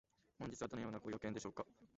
[0.39, 1.63] 本日はどのようなご用件でしょうか？